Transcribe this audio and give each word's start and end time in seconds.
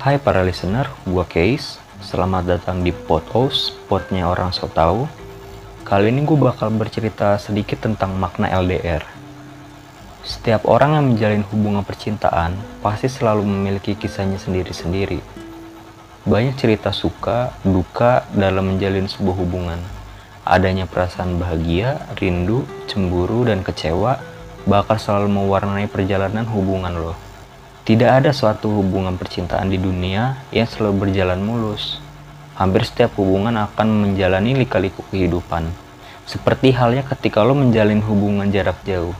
Hai 0.00 0.16
para 0.16 0.40
listener, 0.40 0.88
gua 1.04 1.28
Case. 1.28 1.76
Selamat 2.00 2.48
datang 2.48 2.80
di 2.80 2.88
Potos, 2.88 3.76
potnya 3.84 4.32
orang 4.32 4.48
so 4.48 4.64
tau. 4.64 5.04
Kali 5.84 6.08
ini 6.08 6.24
gue 6.24 6.40
bakal 6.40 6.72
bercerita 6.72 7.36
sedikit 7.36 7.84
tentang 7.84 8.16
makna 8.16 8.48
LDR. 8.48 9.04
Setiap 10.24 10.64
orang 10.64 10.96
yang 10.96 11.06
menjalin 11.12 11.44
hubungan 11.52 11.84
percintaan 11.84 12.56
pasti 12.80 13.12
selalu 13.12 13.44
memiliki 13.44 13.92
kisahnya 13.92 14.40
sendiri-sendiri. 14.40 15.20
Banyak 16.24 16.56
cerita 16.56 16.96
suka, 16.96 17.52
duka 17.60 18.24
dalam 18.32 18.72
menjalin 18.72 19.04
sebuah 19.04 19.36
hubungan. 19.36 19.84
Adanya 20.48 20.88
perasaan 20.88 21.36
bahagia, 21.36 22.08
rindu, 22.16 22.64
cemburu, 22.88 23.44
dan 23.44 23.60
kecewa 23.60 24.16
bakal 24.64 24.96
selalu 24.96 25.28
mewarnai 25.28 25.92
perjalanan 25.92 26.48
hubungan 26.48 26.96
lo. 26.96 27.29
Tidak 27.90 28.06
ada 28.06 28.30
suatu 28.30 28.70
hubungan 28.70 29.18
percintaan 29.18 29.66
di 29.66 29.74
dunia 29.74 30.38
yang 30.54 30.62
selalu 30.62 31.10
berjalan 31.10 31.42
mulus. 31.42 31.98
Hampir 32.54 32.86
setiap 32.86 33.18
hubungan 33.18 33.50
akan 33.66 34.06
menjalani 34.06 34.54
lika-liku 34.54 35.02
kehidupan. 35.10 35.66
Seperti 36.22 36.70
halnya 36.70 37.02
ketika 37.02 37.42
lo 37.42 37.58
menjalin 37.58 37.98
hubungan 37.98 38.46
jarak 38.46 38.78
jauh. 38.86 39.10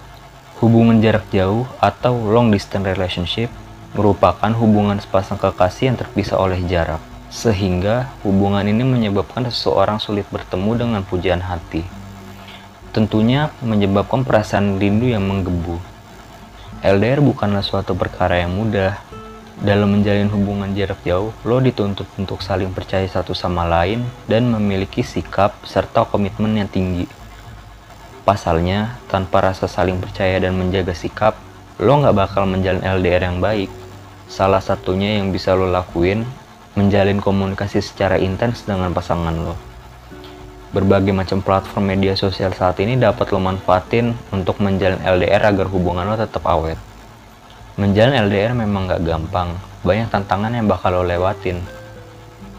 Hubungan 0.62 1.02
jarak 1.02 1.26
jauh 1.34 1.66
atau 1.82 2.14
long 2.14 2.54
distance 2.54 2.86
relationship 2.86 3.50
merupakan 3.98 4.54
hubungan 4.54 5.02
sepasang 5.02 5.42
kekasih 5.42 5.90
yang 5.90 5.98
terpisah 5.98 6.38
oleh 6.38 6.62
jarak. 6.70 7.02
Sehingga 7.26 8.06
hubungan 8.22 8.62
ini 8.62 8.86
menyebabkan 8.86 9.50
seseorang 9.50 9.98
sulit 9.98 10.30
bertemu 10.30 10.70
dengan 10.78 11.02
pujian 11.02 11.42
hati. 11.42 11.82
Tentunya 12.94 13.50
menyebabkan 13.66 14.22
perasaan 14.22 14.78
rindu 14.78 15.10
yang 15.10 15.26
menggebu 15.26 15.89
LDR 16.80 17.20
bukanlah 17.20 17.60
suatu 17.60 17.92
perkara 17.92 18.40
yang 18.40 18.56
mudah. 18.56 18.96
Dalam 19.60 20.00
menjalin 20.00 20.32
hubungan 20.32 20.72
jarak 20.72 21.04
jauh, 21.04 21.28
lo 21.44 21.60
dituntut 21.60 22.08
untuk 22.16 22.40
saling 22.40 22.72
percaya 22.72 23.04
satu 23.04 23.36
sama 23.36 23.68
lain 23.68 24.00
dan 24.24 24.48
memiliki 24.48 25.04
sikap 25.04 25.60
serta 25.60 26.08
komitmen 26.08 26.56
yang 26.56 26.72
tinggi. 26.72 27.04
Pasalnya, 28.24 28.96
tanpa 29.12 29.52
rasa 29.52 29.68
saling 29.68 30.00
percaya 30.00 30.40
dan 30.40 30.56
menjaga 30.56 30.96
sikap, 30.96 31.36
lo 31.76 32.00
nggak 32.00 32.16
bakal 32.16 32.48
menjalin 32.48 32.80
LDR 32.80 33.28
yang 33.28 33.44
baik. 33.44 33.68
Salah 34.24 34.64
satunya 34.64 35.20
yang 35.20 35.36
bisa 35.36 35.52
lo 35.52 35.68
lakuin, 35.68 36.24
menjalin 36.80 37.20
komunikasi 37.20 37.84
secara 37.84 38.16
intens 38.16 38.64
dengan 38.64 38.88
pasangan 38.96 39.36
lo. 39.36 39.69
Berbagai 40.70 41.10
macam 41.10 41.42
platform 41.42 41.98
media 41.98 42.14
sosial 42.14 42.54
saat 42.54 42.78
ini 42.78 42.94
dapat 42.94 43.34
lo 43.34 43.42
manfaatin 43.42 44.14
untuk 44.30 44.62
menjalin 44.62 45.02
LDR 45.02 45.50
agar 45.50 45.66
hubungan 45.66 46.06
lo 46.06 46.14
tetap 46.14 46.46
awet. 46.46 46.78
Menjalin 47.74 48.30
LDR 48.30 48.54
memang 48.54 48.86
gak 48.86 49.02
gampang, 49.02 49.58
banyak 49.82 50.06
tantangan 50.14 50.54
yang 50.54 50.70
bakal 50.70 50.94
lo 50.94 51.02
lewatin. 51.02 51.58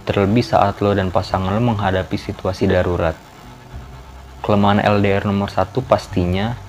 Terlebih 0.03 0.43
saat 0.43 0.83
lo 0.83 0.91
dan 0.91 1.07
pasangan 1.07 1.55
lo 1.55 1.63
menghadapi 1.63 2.19
situasi 2.19 2.67
darurat. 2.67 3.15
Kelemahan 4.43 4.83
LDR 4.83 5.23
nomor 5.23 5.47
satu 5.47 5.79
pastinya, 5.79 6.59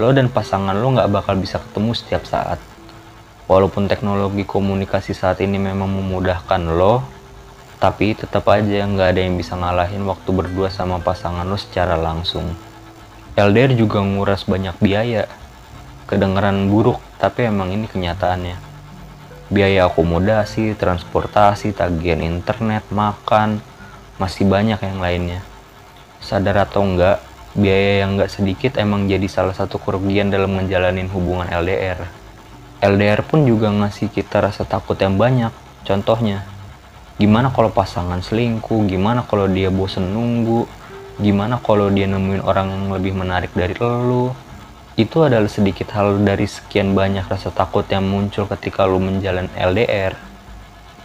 lo 0.00 0.08
dan 0.16 0.32
pasangan 0.32 0.72
lo 0.72 0.88
gak 0.96 1.12
bakal 1.12 1.36
bisa 1.36 1.60
ketemu 1.60 1.92
setiap 1.92 2.24
saat. 2.24 2.56
Walaupun 3.44 3.92
teknologi 3.92 4.48
komunikasi 4.48 5.12
saat 5.12 5.44
ini 5.44 5.60
memang 5.60 5.92
memudahkan 5.92 6.64
lo 6.64 7.17
tapi 7.78 8.18
tetap 8.18 8.42
aja 8.50 8.82
nggak 8.82 9.14
ada 9.14 9.20
yang 9.22 9.38
bisa 9.38 9.54
ngalahin 9.54 10.02
waktu 10.02 10.30
berdua 10.34 10.66
sama 10.66 10.98
pasangan 10.98 11.46
lo 11.46 11.54
secara 11.54 11.94
langsung. 11.94 12.58
LDR 13.38 13.78
juga 13.78 14.02
nguras 14.02 14.42
banyak 14.42 14.74
biaya. 14.82 15.30
Kedengeran 16.10 16.66
buruk, 16.66 16.98
tapi 17.22 17.46
emang 17.46 17.70
ini 17.70 17.86
kenyataannya. 17.86 18.58
Biaya 19.46 19.86
akomodasi, 19.86 20.74
transportasi, 20.74 21.70
tagihan 21.70 22.18
internet, 22.18 22.82
makan, 22.90 23.62
masih 24.18 24.42
banyak 24.42 24.82
yang 24.82 24.98
lainnya. 24.98 25.40
Sadar 26.18 26.66
atau 26.66 26.82
enggak, 26.82 27.22
biaya 27.54 28.02
yang 28.02 28.18
enggak 28.18 28.34
sedikit 28.34 28.74
emang 28.74 29.06
jadi 29.06 29.30
salah 29.30 29.54
satu 29.54 29.78
kerugian 29.78 30.34
dalam 30.34 30.58
menjalani 30.58 31.06
hubungan 31.06 31.46
LDR. 31.46 32.02
LDR 32.82 33.22
pun 33.22 33.46
juga 33.46 33.70
ngasih 33.70 34.10
kita 34.10 34.42
rasa 34.42 34.66
takut 34.66 34.98
yang 34.98 35.14
banyak. 35.14 35.54
Contohnya, 35.86 36.42
gimana 37.18 37.50
kalau 37.50 37.68
pasangan 37.74 38.22
selingkuh? 38.22 38.86
Gimana 38.88 39.26
kalau 39.26 39.50
dia 39.50 39.68
bosen 39.68 40.14
nunggu? 40.14 40.64
Gimana 41.18 41.58
kalau 41.58 41.90
dia 41.90 42.06
nemuin 42.06 42.46
orang 42.46 42.70
yang 42.70 42.84
lebih 42.94 43.12
menarik 43.18 43.50
dari 43.52 43.74
lo 43.78 44.48
itu 44.98 45.22
adalah 45.22 45.46
sedikit 45.46 45.94
hal 45.94 46.18
dari 46.26 46.50
sekian 46.50 46.90
banyak 46.90 47.22
rasa 47.30 47.54
takut 47.54 47.86
yang 47.86 48.02
muncul 48.02 48.50
ketika 48.50 48.82
lo 48.82 48.98
menjalani 48.98 49.46
LDR 49.54 50.18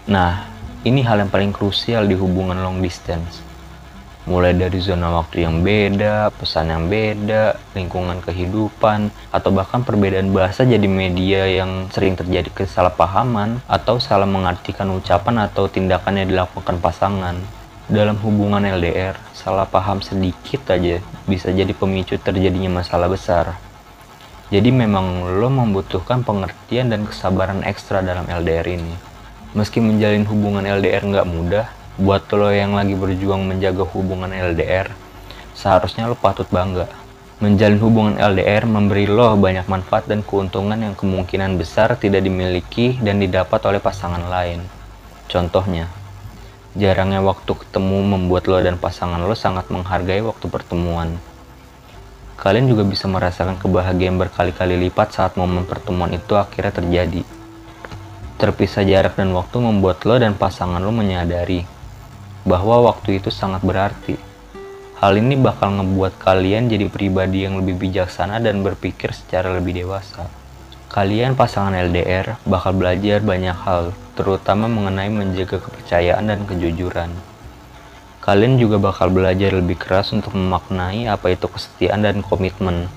nah 0.10 0.50
ini 0.82 1.06
hal 1.06 1.22
yang 1.22 1.30
paling 1.30 1.54
krusial 1.54 2.10
di 2.10 2.18
hubungan 2.18 2.58
long 2.58 2.82
distance 2.82 3.46
mulai 4.24 4.56
dari 4.56 4.80
zona 4.80 5.12
waktu 5.12 5.44
yang 5.44 5.68
beda, 5.68 6.32
pesan 6.40 6.72
yang 6.72 6.88
beda, 6.88 7.60
lingkungan 7.76 8.24
kehidupan, 8.24 9.12
atau 9.36 9.50
bahkan 9.52 9.84
perbedaan 9.84 10.32
bahasa 10.32 10.64
jadi 10.64 10.88
media 10.88 11.44
yang 11.44 11.92
sering 11.92 12.16
terjadi 12.16 12.48
kesalahpahaman 12.56 13.60
atau 13.68 14.00
salah 14.00 14.28
mengartikan 14.28 14.88
ucapan 14.96 15.48
atau 15.52 15.68
tindakan 15.68 16.24
yang 16.24 16.28
dilakukan 16.32 16.80
pasangan. 16.80 17.36
Dalam 17.92 18.16
hubungan 18.24 18.64
LDR, 18.64 19.20
salah 19.36 19.68
paham 19.68 20.00
sedikit 20.00 20.72
aja 20.72 21.04
bisa 21.28 21.52
jadi 21.52 21.76
pemicu 21.76 22.16
terjadinya 22.16 22.80
masalah 22.80 23.12
besar. 23.12 23.60
Jadi 24.48 24.72
memang 24.72 25.28
lo 25.42 25.52
membutuhkan 25.52 26.24
pengertian 26.24 26.88
dan 26.88 27.04
kesabaran 27.04 27.60
ekstra 27.68 28.00
dalam 28.00 28.24
LDR 28.24 28.64
ini. 28.72 28.96
Meski 29.52 29.84
menjalin 29.84 30.24
hubungan 30.32 30.64
LDR 30.64 31.04
nggak 31.04 31.28
mudah, 31.28 31.68
buat 31.94 32.26
lo 32.34 32.50
yang 32.50 32.74
lagi 32.74 32.98
berjuang 32.98 33.46
menjaga 33.46 33.86
hubungan 33.86 34.34
LDR, 34.34 34.90
seharusnya 35.54 36.10
lo 36.10 36.18
patut 36.18 36.50
bangga. 36.50 36.90
Menjalin 37.38 37.78
hubungan 37.78 38.16
LDR 38.18 38.66
memberi 38.66 39.06
lo 39.06 39.38
banyak 39.38 39.70
manfaat 39.70 40.10
dan 40.10 40.26
keuntungan 40.26 40.80
yang 40.82 40.98
kemungkinan 40.98 41.54
besar 41.54 41.94
tidak 42.02 42.26
dimiliki 42.26 42.98
dan 42.98 43.22
didapat 43.22 43.62
oleh 43.70 43.78
pasangan 43.78 44.26
lain. 44.26 44.66
Contohnya, 45.30 45.86
jarangnya 46.74 47.22
waktu 47.22 47.54
ketemu 47.54 48.02
membuat 48.02 48.50
lo 48.50 48.58
dan 48.58 48.82
pasangan 48.82 49.22
lo 49.22 49.38
sangat 49.38 49.70
menghargai 49.70 50.26
waktu 50.26 50.50
pertemuan. 50.50 51.22
Kalian 52.42 52.74
juga 52.74 52.90
bisa 52.90 53.06
merasakan 53.06 53.62
kebahagiaan 53.62 54.18
berkali-kali 54.18 54.82
lipat 54.90 55.14
saat 55.14 55.38
momen 55.38 55.70
pertemuan 55.70 56.10
itu 56.10 56.34
akhirnya 56.34 56.74
terjadi. 56.74 57.22
Terpisah 58.42 58.82
jarak 58.82 59.14
dan 59.14 59.30
waktu 59.38 59.62
membuat 59.62 60.02
lo 60.10 60.18
dan 60.18 60.34
pasangan 60.34 60.82
lo 60.82 60.90
menyadari 60.90 61.83
bahwa 62.44 62.92
waktu 62.92 63.24
itu 63.24 63.32
sangat 63.32 63.64
berarti. 63.64 64.20
Hal 65.00 65.20
ini 65.20 65.36
bakal 65.36 65.80
ngebuat 65.80 66.20
kalian 66.20 66.72
jadi 66.72 66.88
pribadi 66.88 67.44
yang 67.44 67.60
lebih 67.60 67.76
bijaksana 67.76 68.40
dan 68.40 68.64
berpikir 68.64 69.12
secara 69.12 69.52
lebih 69.52 69.84
dewasa. 69.84 70.32
Kalian 70.88 71.36
pasangan 71.36 71.76
LDR 71.76 72.40
bakal 72.48 72.72
belajar 72.78 73.20
banyak 73.20 73.58
hal, 73.68 73.92
terutama 74.16 74.70
mengenai 74.70 75.12
menjaga 75.12 75.60
kepercayaan 75.60 76.30
dan 76.30 76.46
kejujuran. 76.48 77.12
Kalian 78.24 78.56
juga 78.56 78.80
bakal 78.80 79.12
belajar 79.12 79.52
lebih 79.52 79.76
keras 79.76 80.16
untuk 80.16 80.32
memaknai 80.38 81.12
apa 81.12 81.36
itu 81.36 81.52
kesetiaan 81.52 82.08
dan 82.08 82.24
komitmen. 82.24 82.88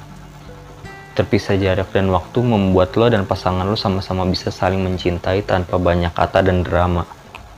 Terpisah 1.18 1.58
jarak 1.58 1.90
dan 1.90 2.12
waktu 2.12 2.38
membuat 2.44 2.94
lo 2.94 3.08
dan 3.10 3.26
pasangan 3.26 3.66
lo 3.66 3.74
sama-sama 3.74 4.28
bisa 4.28 4.52
saling 4.52 4.84
mencintai 4.84 5.42
tanpa 5.42 5.80
banyak 5.80 6.12
kata 6.14 6.44
dan 6.44 6.62
drama 6.62 7.15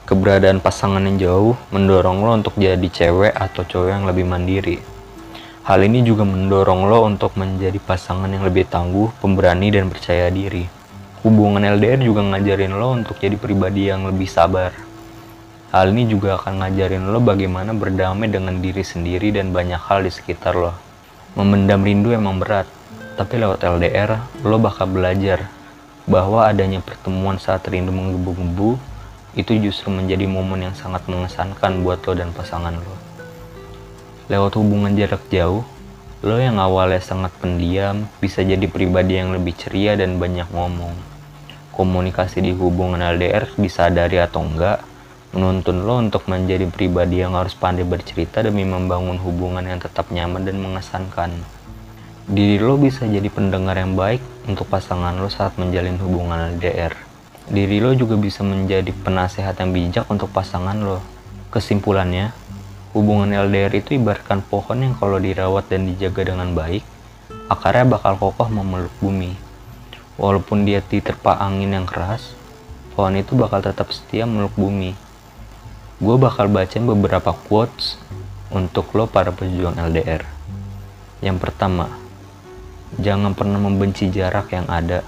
keberadaan 0.08 0.64
pasangan 0.64 1.04
yang 1.04 1.20
jauh 1.20 1.54
mendorong 1.68 2.24
lo 2.24 2.32
untuk 2.32 2.56
jadi 2.56 2.80
cewek 2.80 3.28
atau 3.28 3.60
cowok 3.60 3.92
yang 3.92 4.08
lebih 4.08 4.24
mandiri. 4.24 4.80
Hal 5.68 5.84
ini 5.84 6.00
juga 6.00 6.24
mendorong 6.24 6.88
lo 6.88 7.04
untuk 7.04 7.36
menjadi 7.36 7.76
pasangan 7.76 8.32
yang 8.32 8.40
lebih 8.40 8.64
tangguh, 8.72 9.12
pemberani, 9.20 9.68
dan 9.68 9.92
percaya 9.92 10.32
diri. 10.32 10.64
Hubungan 11.20 11.60
LDR 11.60 12.00
juga 12.00 12.24
ngajarin 12.24 12.72
lo 12.72 12.96
untuk 12.96 13.20
jadi 13.20 13.36
pribadi 13.36 13.92
yang 13.92 14.08
lebih 14.08 14.24
sabar. 14.24 14.72
Hal 15.76 15.92
ini 15.92 16.08
juga 16.08 16.40
akan 16.40 16.64
ngajarin 16.64 17.04
lo 17.12 17.20
bagaimana 17.20 17.76
berdamai 17.76 18.32
dengan 18.32 18.64
diri 18.64 18.80
sendiri 18.80 19.28
dan 19.28 19.52
banyak 19.52 19.76
hal 19.92 20.00
di 20.00 20.08
sekitar 20.08 20.56
lo. 20.56 20.72
Memendam 21.36 21.84
rindu 21.84 22.16
emang 22.16 22.40
berat, 22.40 22.64
tapi 23.20 23.36
lewat 23.36 23.60
LDR, 23.60 24.24
lo 24.40 24.56
bakal 24.56 24.88
belajar 24.88 25.52
bahwa 26.08 26.48
adanya 26.48 26.80
pertemuan 26.80 27.36
saat 27.36 27.68
rindu 27.68 27.92
menggebu-gebu 27.92 28.87
itu 29.38 29.54
justru 29.62 29.94
menjadi 29.94 30.26
momen 30.26 30.66
yang 30.66 30.74
sangat 30.74 31.06
mengesankan 31.06 31.86
buat 31.86 32.02
lo 32.02 32.12
dan 32.18 32.34
pasangan 32.34 32.74
lo. 32.74 32.94
Lewat 34.26 34.58
hubungan 34.58 34.98
jarak 34.98 35.22
jauh, 35.30 35.62
lo 36.26 36.36
yang 36.42 36.58
awalnya 36.58 36.98
sangat 36.98 37.30
pendiam 37.38 38.10
bisa 38.18 38.42
jadi 38.42 38.66
pribadi 38.66 39.14
yang 39.14 39.30
lebih 39.30 39.54
ceria 39.54 39.94
dan 39.94 40.18
banyak 40.18 40.50
ngomong. 40.50 40.90
Komunikasi 41.70 42.42
di 42.42 42.50
hubungan 42.50 42.98
LDR 42.98 43.46
disadari 43.54 44.18
atau 44.18 44.42
enggak, 44.42 44.82
menuntun 45.30 45.86
lo 45.86 46.02
untuk 46.02 46.26
menjadi 46.26 46.66
pribadi 46.66 47.22
yang 47.22 47.38
harus 47.38 47.54
pandai 47.54 47.86
bercerita 47.86 48.42
demi 48.42 48.66
membangun 48.66 49.22
hubungan 49.22 49.62
yang 49.62 49.78
tetap 49.78 50.10
nyaman 50.10 50.42
dan 50.42 50.58
mengesankan. 50.58 51.30
Diri 52.26 52.58
lo 52.58 52.74
bisa 52.74 53.06
jadi 53.06 53.30
pendengar 53.30 53.78
yang 53.78 53.94
baik 53.94 54.20
untuk 54.50 54.66
pasangan 54.66 55.14
lo 55.14 55.30
saat 55.30 55.54
menjalin 55.54 55.96
hubungan 56.02 56.58
LDR 56.58 57.07
diri 57.48 57.80
lo 57.80 57.96
juga 57.96 58.20
bisa 58.20 58.44
menjadi 58.44 58.92
penasehat 58.92 59.56
yang 59.56 59.72
bijak 59.72 60.04
untuk 60.12 60.28
pasangan 60.28 60.76
lo. 60.76 61.00
Kesimpulannya, 61.48 62.36
hubungan 62.92 63.32
LDR 63.32 63.72
itu 63.72 63.96
ibaratkan 63.96 64.44
pohon 64.44 64.84
yang 64.84 64.94
kalau 65.00 65.16
dirawat 65.16 65.72
dan 65.72 65.88
dijaga 65.88 66.28
dengan 66.28 66.52
baik, 66.52 66.84
akarnya 67.48 67.88
bakal 67.88 68.20
kokoh 68.20 68.52
memeluk 68.52 68.92
bumi. 69.00 69.32
Walaupun 70.20 70.68
dia 70.68 70.84
diterpa 70.84 71.40
angin 71.40 71.72
yang 71.72 71.88
keras, 71.88 72.36
pohon 72.92 73.16
itu 73.16 73.32
bakal 73.32 73.64
tetap 73.64 73.88
setia 73.96 74.28
meluk 74.28 74.52
bumi. 74.52 74.92
Gue 76.04 76.16
bakal 76.20 76.52
bacain 76.52 76.84
beberapa 76.84 77.32
quotes 77.32 77.96
untuk 78.52 78.92
lo 78.92 79.08
para 79.08 79.32
pejuang 79.32 79.80
LDR. 79.80 80.22
Yang 81.24 81.38
pertama, 81.48 81.88
jangan 83.00 83.32
pernah 83.32 83.56
membenci 83.56 84.12
jarak 84.12 84.52
yang 84.52 84.68
ada 84.68 85.00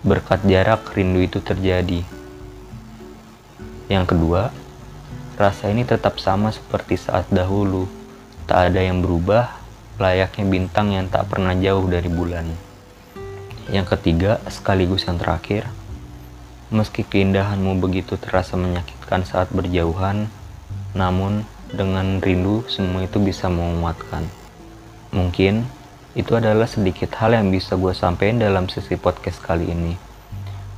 Berkat 0.00 0.40
jarak, 0.48 0.88
rindu 0.96 1.20
itu 1.20 1.44
terjadi. 1.44 2.00
Yang 3.92 4.04
kedua, 4.16 4.48
rasa 5.36 5.68
ini 5.68 5.84
tetap 5.84 6.16
sama 6.16 6.48
seperti 6.48 6.96
saat 6.96 7.28
dahulu. 7.28 7.84
Tak 8.48 8.72
ada 8.72 8.80
yang 8.80 9.04
berubah, 9.04 9.52
layaknya 10.00 10.48
bintang 10.48 10.96
yang 10.96 11.04
tak 11.12 11.28
pernah 11.28 11.52
jauh 11.52 11.84
dari 11.84 12.08
bulan. 12.08 12.48
Yang 13.68 13.98
ketiga, 13.98 14.40
sekaligus 14.48 15.04
yang 15.04 15.20
terakhir, 15.20 15.68
meski 16.72 17.04
keindahanmu 17.04 17.76
begitu 17.76 18.16
terasa 18.16 18.56
menyakitkan 18.56 19.28
saat 19.28 19.52
berjauhan, 19.52 20.32
namun 20.96 21.44
dengan 21.68 22.24
rindu 22.24 22.64
semua 22.66 23.04
itu 23.04 23.20
bisa 23.20 23.52
menguatkan. 23.52 24.24
Mungkin 25.10 25.66
itu 26.18 26.34
adalah 26.34 26.66
sedikit 26.66 27.14
hal 27.22 27.38
yang 27.38 27.54
bisa 27.54 27.78
gue 27.78 27.94
sampaikan 27.94 28.42
dalam 28.42 28.66
sesi 28.66 28.98
podcast 28.98 29.38
kali 29.38 29.70
ini. 29.70 29.94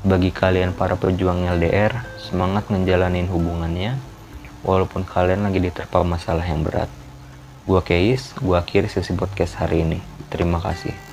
Bagi 0.04 0.34
kalian 0.34 0.76
para 0.76 0.98
pejuang 0.98 1.46
LDR, 1.46 2.04
semangat 2.20 2.68
ngejalanin 2.68 3.30
hubungannya, 3.30 3.96
walaupun 4.66 5.06
kalian 5.06 5.46
lagi 5.46 5.62
diterpa 5.62 6.04
masalah 6.04 6.44
yang 6.44 6.60
berat. 6.60 6.90
Gue 7.64 7.80
Keis, 7.80 8.34
gue 8.36 8.58
akhiri 8.58 8.90
sesi 8.90 9.14
podcast 9.14 9.56
hari 9.62 9.86
ini. 9.86 10.02
Terima 10.28 10.58
kasih. 10.58 11.11